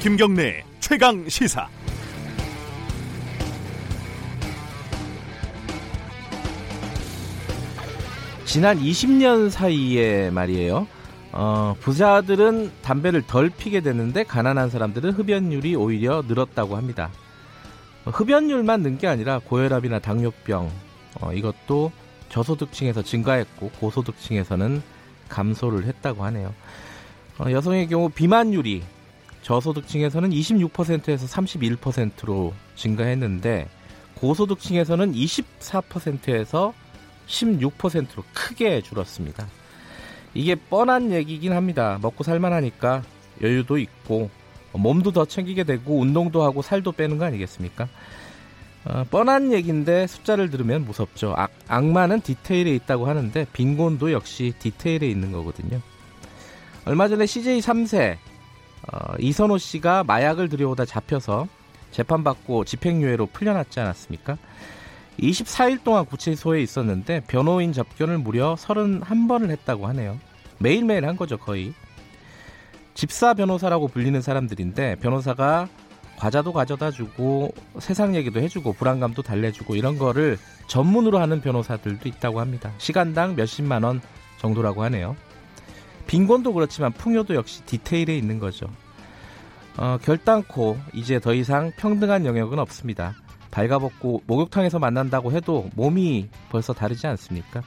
김경래 0.00 0.62
최강 0.78 1.28
시사. 1.28 1.68
지난 8.44 8.78
20년 8.78 9.50
사이에 9.50 10.30
말이에요. 10.30 10.86
어, 11.32 11.76
부자들은 11.80 12.70
담배를 12.80 13.22
덜 13.26 13.50
피게 13.50 13.80
되는데 13.80 14.24
가난한 14.24 14.70
사람들은 14.70 15.12
흡연율이 15.12 15.74
오히려 15.74 16.22
늘었다고 16.26 16.76
합니다. 16.76 17.10
흡연율만 18.06 18.82
는 18.82 18.96
게 18.96 19.06
아니라 19.06 19.38
고혈압이나 19.44 19.98
당뇨병 19.98 20.70
어, 21.20 21.32
이것도 21.32 21.92
저소득층에서 22.30 23.02
증가했고 23.02 23.70
고소득층에서는 23.80 24.82
감소를 25.28 25.84
했다고 25.84 26.24
하네요. 26.24 26.54
어, 27.38 27.50
여성의 27.50 27.88
경우 27.88 28.08
비만율이 28.08 28.82
저소득층에서는 29.48 30.28
26%에서 30.28 31.26
31%로 31.26 32.52
증가했는데 32.76 33.66
고소득층에서는 34.16 35.12
24%에서 35.14 36.74
16%로 37.26 38.24
크게 38.34 38.82
줄었습니다. 38.82 39.46
이게 40.34 40.54
뻔한 40.54 41.12
얘기긴 41.12 41.54
합니다. 41.54 41.98
먹고 42.02 42.24
살만하니까 42.24 43.02
여유도 43.40 43.78
있고 43.78 44.28
몸도 44.72 45.12
더 45.12 45.24
챙기게 45.24 45.64
되고 45.64 45.98
운동도 45.98 46.42
하고 46.42 46.60
살도 46.60 46.92
빼는 46.92 47.16
거 47.16 47.24
아니겠습니까? 47.24 47.88
어, 48.84 49.04
뻔한 49.10 49.52
얘기인데 49.54 50.06
숫자를 50.06 50.50
들으면 50.50 50.84
무섭죠. 50.84 51.32
악, 51.36 51.50
악마는 51.68 52.20
디테일에 52.20 52.74
있다고 52.74 53.06
하는데 53.06 53.46
빈곤도 53.54 54.12
역시 54.12 54.52
디테일에 54.58 55.08
있는 55.08 55.32
거거든요. 55.32 55.80
얼마 56.84 57.08
전에 57.08 57.24
CJ 57.24 57.60
3세 57.60 58.18
어, 58.92 59.14
이선호 59.18 59.58
씨가 59.58 60.04
마약을 60.04 60.48
들여오다 60.48 60.84
잡혀서 60.84 61.48
재판받고 61.90 62.64
집행유예로 62.64 63.26
풀려났지 63.26 63.80
않았습니까? 63.80 64.36
24일 65.18 65.82
동안 65.82 66.04
구치소에 66.04 66.62
있었는데 66.62 67.22
변호인 67.26 67.72
접견을 67.72 68.18
무려 68.18 68.54
31번을 68.54 69.50
했다고 69.50 69.86
하네요. 69.88 70.18
매일매일 70.58 71.06
한 71.06 71.16
거죠, 71.16 71.38
거의. 71.38 71.74
집사 72.94 73.34
변호사라고 73.34 73.88
불리는 73.88 74.20
사람들인데 74.20 74.96
변호사가 74.96 75.68
과자도 76.16 76.52
가져다 76.52 76.90
주고 76.90 77.52
세상 77.78 78.16
얘기도 78.16 78.40
해주고 78.40 78.72
불안감도 78.72 79.22
달래주고 79.22 79.76
이런 79.76 79.98
거를 79.98 80.36
전문으로 80.66 81.18
하는 81.18 81.40
변호사들도 81.40 82.08
있다고 82.08 82.40
합니다. 82.40 82.72
시간당 82.78 83.36
몇십만 83.36 83.84
원 83.84 84.00
정도라고 84.38 84.82
하네요. 84.84 85.14
빈곤도 86.08 86.52
그렇지만 86.54 86.90
풍요도 86.92 87.36
역시 87.36 87.62
디테일에 87.64 88.16
있는 88.16 88.40
거죠. 88.40 88.66
어, 89.76 89.96
결단코 90.02 90.76
이제 90.92 91.20
더 91.20 91.32
이상 91.32 91.70
평등한 91.76 92.26
영역은 92.26 92.58
없습니다. 92.58 93.14
발가벗고 93.52 94.22
목욕탕에서 94.26 94.80
만난다고 94.80 95.30
해도 95.30 95.70
몸이 95.76 96.28
벌써 96.50 96.72
다르지 96.72 97.06
않습니까? 97.06 97.62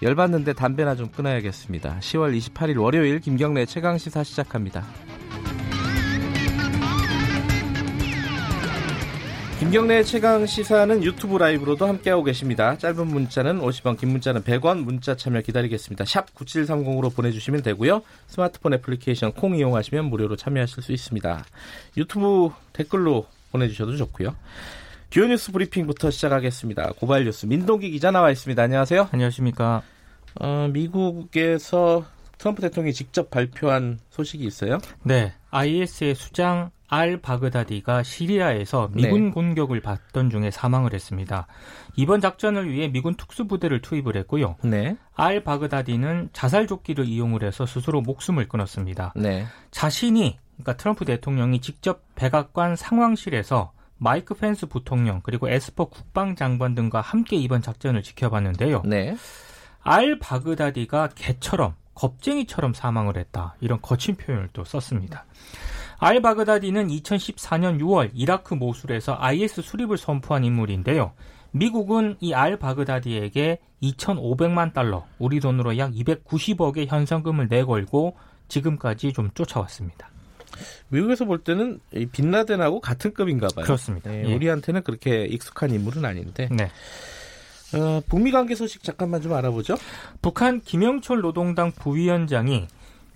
열받는데 0.00 0.54
담배나 0.54 0.94
좀 0.94 1.08
끊어야겠습니다. 1.08 1.98
10월 2.00 2.38
28일 2.38 2.80
월요일 2.80 3.20
김경래 3.20 3.66
최강 3.66 3.98
시사 3.98 4.22
시작합니다. 4.22 4.84
김경래 9.68 10.02
최강 10.02 10.46
시사는 10.46 11.04
유튜브 11.04 11.36
라이브로도 11.36 11.86
함께하고 11.86 12.24
계십니다. 12.24 12.78
짧은 12.78 13.06
문자는 13.06 13.60
50원, 13.60 14.00
긴 14.00 14.08
문자는 14.08 14.42
100원, 14.42 14.82
문자 14.82 15.14
참여 15.14 15.42
기다리겠습니다. 15.42 16.06
샵 16.06 16.34
9730으로 16.34 17.14
보내주시면 17.14 17.62
되고요. 17.62 18.00
스마트폰 18.28 18.72
애플리케이션 18.72 19.30
콩 19.32 19.54
이용하시면 19.54 20.06
무료로 20.06 20.36
참여하실 20.36 20.82
수 20.82 20.92
있습니다. 20.92 21.44
유튜브 21.98 22.48
댓글로 22.72 23.26
보내주셔도 23.52 23.94
좋고요. 23.98 24.34
주요 25.10 25.26
뉴스 25.26 25.52
브리핑부터 25.52 26.12
시작하겠습니다. 26.12 26.94
고발 26.98 27.24
뉴스 27.24 27.44
민동기 27.44 27.90
기자 27.90 28.10
나와 28.10 28.30
있습니다. 28.30 28.62
안녕하세요. 28.62 29.10
안녕하십니까. 29.12 29.82
어, 30.40 30.70
미국에서 30.72 32.06
트럼프 32.38 32.62
대통령이 32.62 32.94
직접 32.94 33.30
발표한 33.30 33.98
소식이 34.08 34.46
있어요? 34.46 34.78
네. 35.02 35.34
IS의 35.50 36.14
수장 36.14 36.70
알 36.88 37.18
바그다디가 37.18 38.02
시리아에서 38.02 38.90
미군 38.92 39.26
네. 39.26 39.30
공격을 39.30 39.80
받던 39.80 40.30
중에 40.30 40.50
사망을 40.50 40.94
했습니다. 40.94 41.46
이번 41.96 42.20
작전을 42.20 42.70
위해 42.70 42.88
미군 42.88 43.14
특수부대를 43.14 43.82
투입을 43.82 44.16
했고요. 44.16 44.56
네. 44.64 44.96
알 45.14 45.44
바그다디는 45.44 46.30
자살조끼를 46.32 47.04
이용을 47.04 47.44
해서 47.44 47.66
스스로 47.66 48.00
목숨을 48.00 48.48
끊었습니다. 48.48 49.12
네. 49.16 49.44
자신이 49.70 50.38
그러니까 50.54 50.76
트럼프 50.76 51.04
대통령이 51.04 51.60
직접 51.60 52.02
백악관 52.14 52.76
상황실에서 52.76 53.72
마이크 53.98 54.34
펜스 54.34 54.66
부통령 54.66 55.20
그리고 55.22 55.48
에스퍼 55.48 55.86
국방장관 55.86 56.74
등과 56.74 57.00
함께 57.00 57.36
이번 57.36 57.60
작전을 57.60 58.02
지켜봤는데요. 58.02 58.82
네. 58.86 59.14
알 59.80 60.18
바그다디가 60.18 61.10
개처럼 61.14 61.74
겁쟁이처럼 61.94 62.74
사망을 62.74 63.16
했다. 63.16 63.56
이런 63.60 63.80
거친 63.82 64.14
표현을 64.14 64.48
또 64.52 64.64
썼습니다. 64.64 65.26
알 65.98 66.20
바그다디는 66.22 66.88
2014년 66.88 67.80
6월 67.80 68.10
이라크 68.14 68.54
모술에서 68.54 69.16
IS 69.18 69.62
수립을 69.62 69.98
선포한 69.98 70.44
인물인데요. 70.44 71.12
미국은 71.50 72.16
이 72.20 72.32
알 72.34 72.56
바그다디에게 72.58 73.58
2,500만 73.82 74.72
달러, 74.72 75.06
우리 75.18 75.40
돈으로 75.40 75.76
약 75.78 75.92
290억의 75.92 76.86
현상금을 76.88 77.48
내걸고 77.48 78.16
지금까지 78.48 79.12
좀 79.12 79.30
쫓아왔습니다. 79.34 80.08
미국에서 80.88 81.24
볼 81.24 81.38
때는 81.38 81.80
빈라덴하고 82.12 82.80
같은 82.80 83.12
급인가 83.12 83.48
봐요. 83.54 83.64
그렇습니다. 83.64 84.10
네, 84.10 84.24
예. 84.26 84.34
우리한테는 84.34 84.82
그렇게 84.82 85.24
익숙한 85.26 85.70
인물은 85.70 86.04
아닌데. 86.04 86.48
네. 86.50 86.70
어, 87.76 88.00
북미 88.08 88.30
관계 88.32 88.54
소식 88.54 88.82
잠깐만 88.82 89.20
좀 89.20 89.34
알아보죠. 89.34 89.76
북한 90.22 90.60
김영철 90.60 91.20
노동당 91.20 91.70
부위원장이 91.72 92.66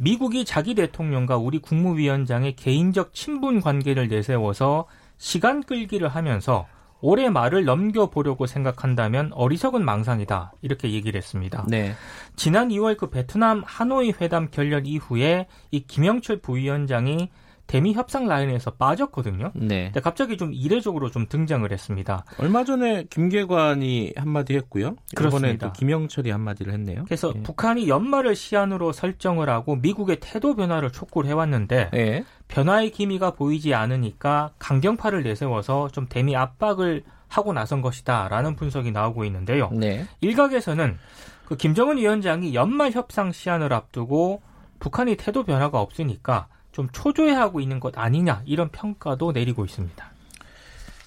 미국이 0.03 0.45
자기 0.45 0.75
대통령과 0.75 1.37
우리 1.37 1.61
국무위원장의 1.61 2.57
개인적 2.57 3.15
친분 3.15 3.61
관계를 3.61 4.09
내세워서 4.09 4.87
시간 5.17 5.63
끌기를 5.63 6.09
하면서 6.09 6.67
올해 7.01 7.31
말을 7.31 7.65
넘겨보려고 7.65 8.47
생각한다면 8.47 9.31
어리석은 9.33 9.85
망상이다. 9.85 10.55
이렇게 10.61 10.91
얘기를 10.91 11.17
했습니다. 11.17 11.65
네. 11.69 11.95
지난 12.35 12.71
2월 12.71 12.97
그 12.97 13.11
베트남 13.11 13.63
하노이 13.65 14.15
회담 14.21 14.49
결렬 14.51 14.87
이후에 14.87 15.47
이 15.71 15.85
김영철 15.85 16.41
부위원장이 16.41 17.31
대미 17.73 17.95
협상 17.95 18.27
라인에서 18.27 18.73
빠졌거든요. 18.73 19.51
네. 19.55 19.85
근데 19.85 20.01
갑자기 20.01 20.37
좀 20.37 20.53
이례적으로 20.53 21.11
좀 21.11 21.27
등장을 21.27 21.73
했습니다. 21.73 22.27
얼마 22.37 22.65
전에 22.65 23.05
김계관이 23.09 24.13
한마디 24.15 24.55
했고요. 24.57 24.97
그렇습니다. 25.17 25.49
이번에 25.49 25.57
또 25.57 25.73
김영철이 25.73 26.31
한마디를 26.31 26.75
했네요. 26.75 27.05
그래서 27.07 27.33
예. 27.35 27.43
북한이 27.43 27.89
연말을 27.89 28.37
시한으로 28.37 28.93
설정을 28.93 29.49
하고 29.49 29.77
미국의 29.77 30.19
태도 30.21 30.55
변화를 30.55 30.93
촉구를 30.93 31.31
해왔는데 31.31 31.91
예. 31.95 32.25
변화의 32.49 32.91
기미가 32.91 33.31
보이지 33.31 33.73
않으니까 33.73 34.51
강경파를 34.59 35.23
내세워서 35.23 35.89
좀 35.93 36.07
대미 36.11 36.37
압박을 36.37 37.05
하고 37.29 37.55
나선 37.55 37.81
것이다라는 37.81 38.55
분석이 38.55 38.93
나오고 38.93 39.25
있는데요. 39.25 39.71
네. 39.73 40.05
일각에서는 40.21 40.99
그 41.47 41.57
김정은 41.57 41.97
위원장이 41.97 42.55
연말 42.55 42.91
협상 42.91 43.33
시한을 43.33 43.73
앞두고 43.73 44.43
북한이 44.79 45.17
태도 45.17 45.45
변화가 45.45 45.81
없으니까 45.81 46.49
좀 46.73 46.89
초조해하고 46.93 47.61
있는 47.61 47.79
것 47.81 47.97
아니냐 47.99 48.43
이런 48.47 48.69
평가도 48.71 49.33
내리고 49.33 49.65
있습니다. 49.65 50.13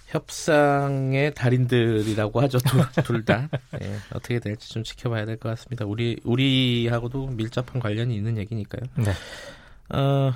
협상의 0.08 1.34
달인들이라고 1.34 2.40
하죠 2.42 2.60
둘 3.04 3.26
다. 3.26 3.50
네, 3.72 3.98
어떻게 4.14 4.40
될지 4.40 4.70
좀 4.72 4.84
지켜봐야 4.84 5.26
될 5.26 5.38
것 5.38 5.50
같습니다. 5.50 5.86
우리 5.86 6.18
우리하고도 6.24 7.28
밀접한 7.28 7.82
관련이 7.82 8.16
있는 8.16 8.38
얘기니까요. 8.38 8.82
네. 8.96 9.12
어, 9.98 10.32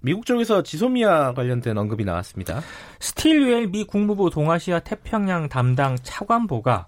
미국 0.00 0.24
쪽에서 0.24 0.62
지소미아 0.62 1.34
관련된 1.34 1.76
언급이 1.76 2.04
나왔습니다. 2.04 2.62
스틸웰 3.00 3.66
미 3.66 3.84
국무부 3.84 4.30
동아시아 4.30 4.78
태평양 4.80 5.48
담당 5.48 5.96
차관보가 6.02 6.86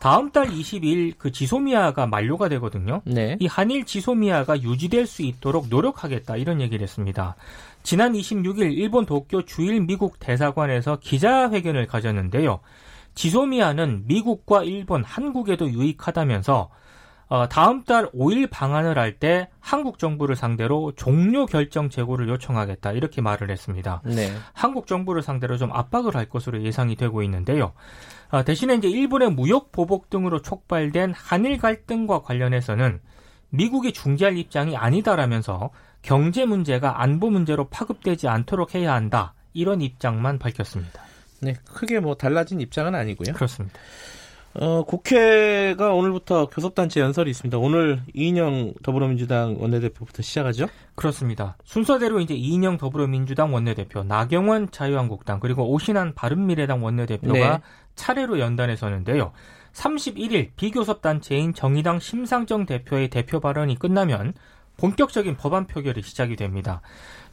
다음 0.00 0.30
달 0.30 0.48
20일 0.48 1.14
그 1.18 1.30
지소미아가 1.30 2.06
만료가 2.06 2.48
되거든요. 2.48 3.02
네. 3.04 3.36
이 3.38 3.46
한일 3.46 3.84
지소미아가 3.84 4.62
유지될 4.62 5.06
수 5.06 5.22
있도록 5.22 5.68
노력하겠다 5.68 6.36
이런 6.36 6.62
얘기를 6.62 6.82
했습니다. 6.82 7.36
지난 7.82 8.14
26일 8.14 8.72
일본 8.76 9.04
도쿄 9.04 9.42
주일 9.42 9.82
미국 9.82 10.18
대사관에서 10.18 10.98
기자회견을 11.00 11.86
가졌는데요. 11.86 12.60
지소미아는 13.14 14.04
미국과 14.06 14.64
일본, 14.64 15.04
한국에도 15.04 15.70
유익하다면서 15.70 16.70
어, 17.30 17.48
다음 17.48 17.84
달 17.84 18.10
5일 18.10 18.50
방한을 18.50 18.98
할 18.98 19.18
때 19.20 19.48
한국 19.60 19.98
정부를 19.98 20.34
상대로 20.34 20.92
종료 20.96 21.46
결정 21.46 21.88
재고를 21.90 22.28
요청하겠다 22.28 22.92
이렇게 22.92 23.20
말을 23.20 23.50
했습니다. 23.50 24.02
네. 24.04 24.32
한국 24.52 24.86
정부를 24.86 25.22
상대로 25.22 25.56
좀 25.56 25.70
압박을 25.72 26.16
할 26.16 26.28
것으로 26.28 26.62
예상이 26.62 26.96
되고 26.96 27.22
있는데요. 27.22 27.72
어, 28.30 28.42
대신에 28.44 28.74
이제 28.74 28.88
일본의 28.88 29.30
무역 29.32 29.70
보복 29.72 30.10
등으로 30.10 30.42
촉발된 30.42 31.12
한일 31.16 31.58
갈등과 31.58 32.22
관련해서는 32.22 33.00
미국이 33.50 33.92
중재할 33.92 34.36
입장이 34.36 34.76
아니다라면서 34.76 35.70
경제 36.02 36.44
문제가 36.46 37.00
안보 37.02 37.30
문제로 37.30 37.68
파급되지 37.68 38.26
않도록 38.28 38.74
해야 38.74 38.94
한다. 38.94 39.34
이런 39.52 39.82
입장만 39.82 40.38
밝혔습니다. 40.38 41.02
네, 41.42 41.54
크게 41.64 42.00
뭐 42.00 42.14
달라진 42.14 42.60
입장은 42.60 42.94
아니고요. 42.94 43.34
그렇습니다. 43.34 43.78
어, 44.54 44.82
국회가 44.82 45.94
오늘부터 45.94 46.48
교섭단체 46.48 47.00
연설이 47.00 47.30
있습니다. 47.30 47.56
오늘 47.58 48.02
이인영 48.14 48.74
더불어민주당 48.82 49.56
원내대표부터 49.60 50.22
시작하죠? 50.22 50.66
그렇습니다. 50.96 51.56
순서대로 51.64 52.18
이제 52.18 52.34
이인영 52.34 52.76
더불어민주당 52.76 53.54
원내대표, 53.54 54.02
나경원 54.02 54.72
자유한국당, 54.72 55.38
그리고 55.38 55.70
오신환 55.70 56.14
바른미래당 56.14 56.82
원내대표가 56.82 57.32
네. 57.38 57.62
차례로 57.94 58.40
연단에 58.40 58.74
서는데요. 58.74 59.30
31일 59.72 60.50
비교섭단체인 60.56 61.54
정의당 61.54 62.00
심상정 62.00 62.66
대표의 62.66 63.08
대표 63.08 63.38
발언이 63.38 63.78
끝나면 63.78 64.34
본격적인 64.78 65.36
법안 65.36 65.68
표결이 65.68 66.02
시작이 66.02 66.34
됩니다. 66.34 66.80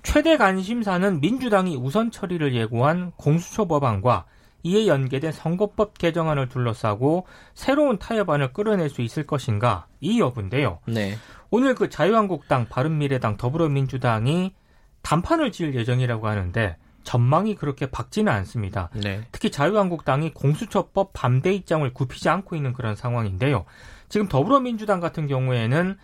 최대 0.03 0.37
관심사는 0.37 1.19
민주당이 1.19 1.77
우선 1.77 2.11
처리를 2.11 2.53
예고한 2.53 3.13
공수처 3.15 3.65
법안과 3.65 4.25
이에 4.63 4.87
연계된 4.87 5.31
선거법 5.31 5.97
개정안을 5.97 6.49
둘러싸고 6.49 7.25
새로운 7.53 7.97
타협안을 7.97 8.53
끌어낼 8.53 8.89
수 8.89 9.01
있을 9.01 9.25
것인가 9.25 9.87
이 10.01 10.19
여부인데요. 10.19 10.79
네. 10.85 11.17
오늘 11.49 11.75
그 11.75 11.89
자유한국당, 11.89 12.67
바른미래당, 12.67 13.37
더불어민주당이 13.37 14.53
단판을 15.01 15.51
지을 15.51 15.75
예정이라고 15.75 16.27
하는데 16.27 16.77
전망이 17.03 17.55
그렇게 17.55 17.85
밝지는 17.85 18.31
않습니다. 18.33 18.89
네. 18.93 19.21
특히 19.31 19.49
자유한국당이 19.49 20.33
공수처법 20.33 21.13
반대 21.13 21.53
입장을 21.53 21.89
굽히지 21.93 22.27
않고 22.27 22.55
있는 22.57 22.73
그런 22.73 22.95
상황인데요. 22.95 23.63
지금 24.09 24.27
더불어민주당 24.27 24.99
같은 24.99 25.27
경우에는 25.27 25.97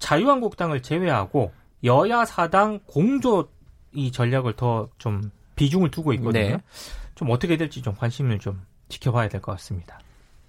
자유한국당을 0.00 0.82
제외하고 0.82 1.52
여야 1.84 2.24
사당 2.24 2.80
공조 2.86 3.48
이 3.92 4.10
전략을 4.10 4.54
더 4.54 4.88
좀 4.98 5.30
비중을 5.58 5.90
두고 5.90 6.12
있거든요. 6.14 6.56
네. 6.56 6.58
좀 7.14 7.30
어떻게 7.30 7.56
될지 7.56 7.82
좀 7.82 7.94
관심을 7.94 8.38
좀 8.38 8.62
지켜봐야 8.88 9.28
될 9.28 9.40
것 9.40 9.52
같습니다. 9.52 9.98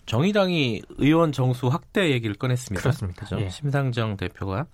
정의당이 0.06 0.82
의원 0.98 1.32
정수 1.32 1.68
확대 1.68 2.10
얘기를 2.12 2.36
꺼냈습니다. 2.36 2.82
그렇습니다. 2.82 3.28
예. 3.40 3.50
심상정 3.50 4.18
대표가. 4.18 4.66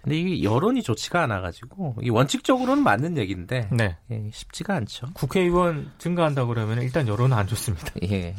근데 0.00 0.16
이게 0.18 0.42
여론이 0.42 0.82
좋지가 0.82 1.22
않아가지고 1.24 1.96
이 2.02 2.08
원칙적으로는 2.08 2.82
맞는 2.82 3.18
얘기인데 3.18 3.68
네. 3.72 3.96
예, 4.10 4.30
쉽지가 4.32 4.74
않죠. 4.76 5.08
국회의원 5.12 5.90
증가한다 5.98 6.46
그러면 6.46 6.80
일단 6.82 7.08
여론은 7.08 7.36
안 7.36 7.46
좋습니다. 7.46 7.92
예. 8.10 8.34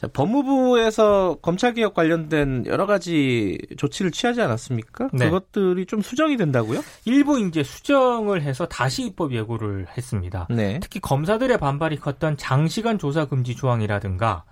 자, 0.00 0.06
법무부에서 0.06 1.38
검찰개혁 1.42 1.92
관련된 1.92 2.64
여러 2.66 2.86
가지 2.86 3.58
조치를 3.76 4.12
취하지 4.12 4.40
않았습니까? 4.40 5.08
네. 5.12 5.24
그것들이 5.26 5.86
좀 5.86 6.02
수정이 6.02 6.36
된다고요? 6.36 6.82
일부 7.04 7.40
이제 7.40 7.64
수정을 7.64 8.42
해서 8.42 8.66
다시 8.66 9.04
입법 9.06 9.34
예고를 9.34 9.86
했습니다. 9.96 10.46
네. 10.50 10.78
특히 10.80 11.00
검사들의 11.00 11.58
반발이 11.58 11.96
컸던 11.96 12.36
장시간 12.36 12.98
조사 12.98 13.24
금지 13.24 13.56
조항이라든가 13.56 14.44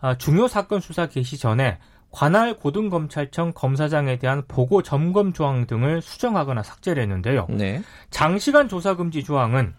아, 0.00 0.16
중요 0.18 0.46
사건 0.46 0.80
수사 0.80 1.06
개시 1.08 1.36
전에 1.36 1.78
관할 2.12 2.54
고등검찰청 2.56 3.52
검사장에 3.54 4.18
대한 4.18 4.42
보고 4.46 4.82
점검 4.82 5.32
조항 5.32 5.66
등을 5.66 6.02
수정하거나 6.02 6.62
삭제를 6.62 7.02
했는데요. 7.02 7.46
네. 7.50 7.82
장시간 8.10 8.68
조사 8.68 8.94
금지 8.94 9.24
조항은 9.24 9.74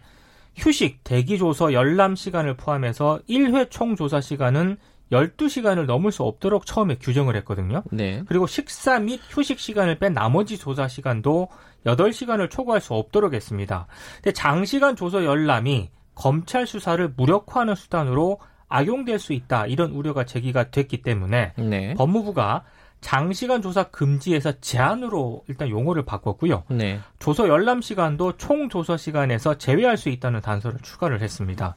휴식, 0.56 1.02
대기 1.04 1.38
조서, 1.38 1.72
열람 1.72 2.14
시간을 2.16 2.56
포함해서 2.56 3.20
1회 3.28 3.70
총 3.70 3.96
조사 3.96 4.20
시간은 4.20 4.76
12시간을 5.14 5.86
넘을 5.86 6.12
수 6.12 6.22
없도록 6.22 6.66
처음에 6.66 6.96
규정을 6.96 7.36
했거든요. 7.36 7.82
네. 7.90 8.22
그리고 8.26 8.46
식사 8.46 8.98
및 8.98 9.20
휴식 9.28 9.58
시간을 9.58 9.98
뺀 9.98 10.12
나머지 10.12 10.58
조사 10.58 10.88
시간도 10.88 11.48
8시간을 11.86 12.50
초과할 12.50 12.80
수 12.80 12.94
없도록 12.94 13.34
했습니다. 13.34 13.86
근데 14.16 14.32
장시간 14.32 14.96
조서 14.96 15.24
열람이 15.24 15.90
검찰 16.14 16.66
수사를 16.66 17.12
무력화하는 17.16 17.74
수단으로 17.74 18.38
악용될 18.68 19.18
수 19.18 19.32
있다. 19.32 19.66
이런 19.66 19.92
우려가 19.92 20.24
제기가 20.24 20.70
됐기 20.70 21.02
때문에 21.02 21.52
네. 21.56 21.94
법무부가 21.94 22.64
장시간 23.00 23.60
조사 23.60 23.84
금지에서 23.84 24.52
제한으로 24.60 25.44
일단 25.46 25.68
용어를 25.68 26.06
바꿨고요. 26.06 26.64
네. 26.70 27.00
조서 27.18 27.48
열람 27.48 27.82
시간도 27.82 28.38
총 28.38 28.70
조서 28.70 28.96
시간에서 28.96 29.58
제외할 29.58 29.98
수 29.98 30.08
있다는 30.08 30.40
단서를 30.40 30.80
추가를 30.80 31.20
했습니다. 31.20 31.76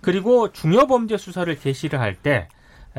그리고 0.00 0.50
중요 0.50 0.86
범죄 0.86 1.18
수사를 1.18 1.54
개시를 1.54 2.00
할 2.00 2.14
때 2.14 2.48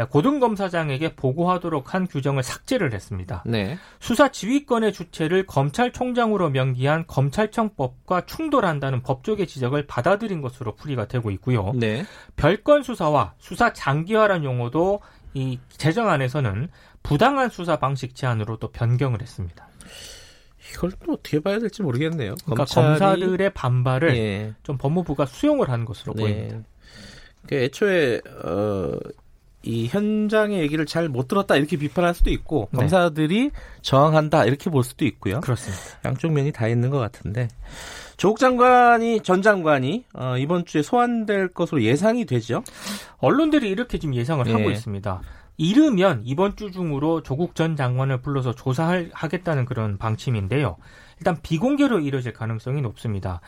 고등검사장에게 0.10 1.16
보고하도록 1.16 1.94
한 1.94 2.08
규정을 2.08 2.44
삭제를 2.44 2.94
했습니다. 2.94 3.44
네. 3.46 3.78
수사 4.00 4.30
지휘권의 4.30 4.92
주체를 4.92 5.46
검찰총장으로 5.46 6.50
명기한 6.50 7.06
검찰청법과 7.08 8.26
충돌한다는 8.26 9.04
법조계 9.04 9.46
지적을 9.46 9.86
받아들인 9.86 10.42
것으로 10.42 10.76
풀이가 10.76 11.08
되고 11.08 11.30
있고요. 11.32 11.74
네. 11.76 12.06
별건 12.36 12.84
수사와 12.84 13.34
수사 13.38 13.72
장기화란 13.74 14.44
용어도 14.44 15.02
이 15.34 15.60
제정안에서는 15.70 16.70
부당한 17.04 17.50
수사 17.50 17.78
방식 17.78 18.16
제한으로 18.16 18.58
또 18.58 18.70
변경을 18.70 19.22
했습니다. 19.22 19.68
이걸 20.72 20.92
또 21.06 21.14
어떻게 21.14 21.40
봐야 21.40 21.60
될지 21.60 21.84
모르겠네요. 21.84 22.36
그러니까 22.46 22.66
검사들의 22.66 23.54
반발을 23.54 24.16
예. 24.16 24.54
좀 24.64 24.78
법무부가 24.78 25.26
수용을 25.26 25.70
한 25.70 25.86
것으로 25.86 26.14
네. 26.16 26.24
보입니다. 26.24 26.70
그 27.48 27.56
애초에 27.56 28.22
어, 28.44 28.98
이 29.64 29.88
현장의 29.88 30.60
얘기를 30.60 30.86
잘 30.86 31.10
못 31.10 31.28
들었다 31.28 31.56
이렇게 31.56 31.78
비판할 31.78 32.14
수도 32.14 32.30
있고 32.32 32.70
네. 32.72 32.80
검사들이 32.80 33.52
저항한다 33.82 34.46
이렇게 34.46 34.70
볼 34.70 34.84
수도 34.84 35.06
있고요. 35.06 35.42
그렇습니다. 35.42 35.84
양쪽 36.06 36.32
면이 36.32 36.52
다 36.52 36.68
있는 36.68 36.90
것 36.90 37.00
같은데 37.00 37.48
조국 38.18 38.40
장관이 38.40 39.22
전 39.22 39.42
장관이 39.42 40.06
어, 40.14 40.36
이번 40.38 40.66
주에 40.66 40.82
소환될 40.82 41.50
것으로 41.50 41.82
예상이 41.84 42.26
되죠. 42.26 42.64
언론들이 43.18 43.70
이렇게 43.70 43.98
지금 43.98 44.16
예상을 44.16 44.44
네. 44.46 44.52
하고 44.52 44.70
있습니다. 44.70 45.22
이르면 45.58 46.22
이번 46.26 46.56
주 46.56 46.72
중으로 46.72 47.22
조국 47.22 47.56
전 47.56 47.76
장관을 47.76 48.22
불러서 48.22 48.54
조사하겠다는 48.54 49.66
그런 49.66 49.98
방침인데요. 49.98 50.78
일단 51.20 51.38
비공개로 51.42 52.00
이뤄질 52.00 52.34
가능성이 52.34 52.82
높습니다. 52.82 53.40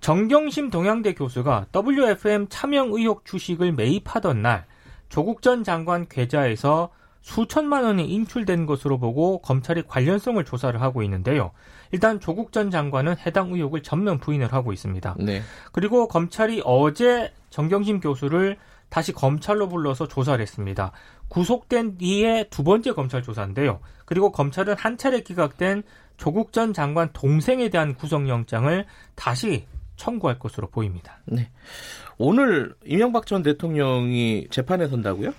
정경심 0.00 0.70
동양대 0.70 1.14
교수가 1.14 1.66
WFM 1.74 2.48
차명 2.50 2.92
의혹 2.92 3.24
주식을 3.24 3.72
매입하던 3.72 4.42
날 4.42 4.66
조국 5.14 5.42
전 5.42 5.62
장관 5.62 6.08
계좌에서 6.08 6.90
수천만 7.20 7.84
원이 7.84 8.04
인출된 8.04 8.66
것으로 8.66 8.98
보고 8.98 9.38
검찰이 9.38 9.84
관련성을 9.86 10.44
조사를 10.44 10.82
하고 10.82 11.04
있는데요. 11.04 11.52
일단 11.92 12.18
조국 12.18 12.50
전 12.50 12.68
장관은 12.68 13.18
해당 13.24 13.52
의혹을 13.52 13.84
전면 13.84 14.18
부인을 14.18 14.52
하고 14.52 14.72
있습니다. 14.72 15.14
네. 15.20 15.42
그리고 15.70 16.08
검찰이 16.08 16.62
어제 16.64 17.32
정경심 17.50 18.00
교수를 18.00 18.56
다시 18.88 19.12
검찰로 19.12 19.68
불러서 19.68 20.08
조사를 20.08 20.42
했습니다. 20.42 20.90
구속된 21.28 21.98
뒤에 21.98 22.48
두 22.50 22.64
번째 22.64 22.90
검찰 22.90 23.22
조사인데요. 23.22 23.78
그리고 24.06 24.32
검찰은 24.32 24.74
한 24.76 24.98
차례 24.98 25.20
기각된 25.20 25.84
조국 26.16 26.52
전 26.52 26.72
장관 26.72 27.10
동생에 27.12 27.68
대한 27.68 27.94
구속영장을 27.94 28.84
다시 29.14 29.64
청구할 29.96 30.38
것으로 30.38 30.68
보입니다. 30.68 31.18
네. 31.26 31.50
오늘 32.18 32.74
이명박 32.84 33.26
전 33.26 33.42
대통령이 33.42 34.48
재판에 34.50 34.88
선다고요? 34.88 35.32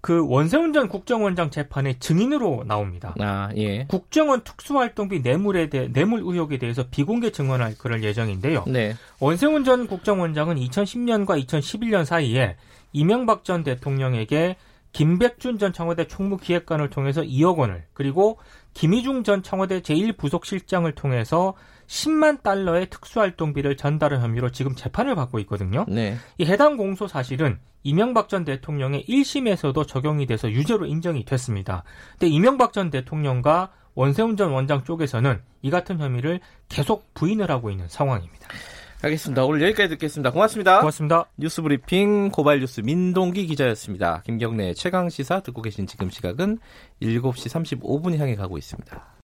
그 0.00 0.24
원세훈 0.28 0.72
전 0.72 0.88
국정원장 0.88 1.50
재판에 1.50 1.98
증인으로 1.98 2.64
나옵니다. 2.66 3.14
아, 3.18 3.50
예. 3.56 3.84
국정원 3.88 4.42
특수활동비 4.42 5.20
뇌물에 5.20 5.68
대해 5.68 5.88
뇌물 5.92 6.20
의혹에 6.20 6.56
대해서 6.56 6.84
비공개 6.88 7.30
증언할 7.32 7.74
그럴 7.78 8.04
예정인데요. 8.04 8.64
네. 8.68 8.94
원세훈 9.18 9.64
전 9.64 9.88
국정원장은 9.88 10.56
2010년과 10.56 11.44
2011년 11.44 12.04
사이에 12.04 12.56
이명박 12.92 13.44
전 13.44 13.64
대통령에게 13.64 14.56
김백준 14.92 15.58
전 15.58 15.72
청와대 15.72 16.06
총무기획관을 16.06 16.90
통해서 16.90 17.22
2억 17.22 17.58
원을 17.58 17.84
그리고 17.92 18.38
김희중 18.74 19.24
전 19.24 19.42
청와대 19.42 19.80
제1부속실장을 19.80 20.94
통해서 20.94 21.54
10만 21.88 22.42
달러의 22.42 22.90
특수활동비를 22.90 23.76
전달한 23.76 24.20
혐의로 24.20 24.50
지금 24.50 24.74
재판을 24.74 25.14
받고 25.14 25.38
있거든요. 25.40 25.84
네. 25.88 26.16
이 26.36 26.44
해당 26.44 26.76
공소 26.76 27.08
사실은 27.08 27.58
이명박 27.82 28.28
전 28.28 28.44
대통령의 28.44 29.04
1심에서도 29.08 29.86
적용이 29.86 30.26
돼서 30.26 30.50
유죄로 30.50 30.86
인정이 30.86 31.24
됐습니다. 31.24 31.84
근데 32.12 32.28
이명박 32.28 32.72
전 32.72 32.90
대통령과 32.90 33.72
원세훈 33.94 34.36
전 34.36 34.52
원장 34.52 34.84
쪽에서는 34.84 35.40
이 35.62 35.70
같은 35.70 35.98
혐의를 35.98 36.40
계속 36.68 37.12
부인을 37.14 37.50
하고 37.50 37.70
있는 37.70 37.88
상황입니다. 37.88 38.48
알겠습니다. 39.00 39.44
오늘 39.44 39.62
여기까지 39.62 39.90
듣겠습니다. 39.90 40.32
고맙습니다. 40.32 40.80
고맙습니다. 40.80 41.26
뉴스 41.36 41.62
브리핑 41.62 42.30
고발 42.30 42.60
뉴스 42.60 42.80
민동기 42.80 43.46
기자였습니다. 43.46 44.22
김경래 44.26 44.74
최강 44.74 45.08
시사 45.08 45.40
듣고 45.40 45.62
계신 45.62 45.86
지금 45.86 46.10
시각은 46.10 46.58
7시 47.00 47.80
35분 47.80 48.18
향해 48.18 48.34
가고 48.34 48.58
있습니다. 48.58 49.14